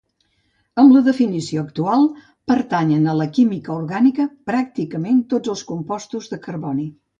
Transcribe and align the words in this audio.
Amb 0.83 0.95
la 0.95 1.01
definició 1.07 1.63
actual 1.67 2.07
pertanyen 2.53 3.05
a 3.13 3.15
la 3.21 3.29
química 3.37 3.73
orgànica 3.77 4.27
pràcticament 4.53 5.23
tots 5.37 5.55
els 5.57 5.65
compostos 5.75 6.35
de 6.35 6.45
carboni. 6.51 6.91